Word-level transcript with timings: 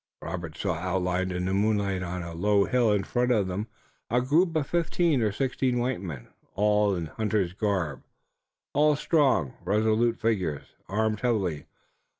Robert 0.23 0.57
saw 0.57 0.73
outlined 0.73 1.31
in 1.31 1.45
the 1.45 1.53
moonlight 1.53 2.01
on 2.01 2.23
a 2.23 2.33
low 2.33 2.65
hill 2.65 2.91
in 2.91 3.03
front 3.03 3.31
of 3.31 3.45
them 3.45 3.67
a 4.09 4.19
group 4.19 4.55
of 4.55 4.65
fifteen 4.65 5.21
or 5.21 5.31
sixteen 5.31 5.77
white 5.77 6.01
men, 6.01 6.27
all 6.55 6.95
in 6.95 7.05
hunter's 7.05 7.53
garb, 7.53 8.01
all 8.73 8.95
strong, 8.95 9.53
resolute 9.63 10.17
figures, 10.19 10.73
armed 10.89 11.19
heavily. 11.19 11.67